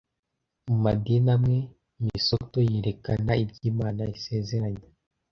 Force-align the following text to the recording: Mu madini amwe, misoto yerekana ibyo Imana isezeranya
Mu 0.67 0.75
madini 0.83 1.29
amwe, 1.35 1.57
misoto 2.05 2.57
yerekana 2.71 3.31
ibyo 3.43 3.63
Imana 3.71 4.01
isezeranya 4.15 4.85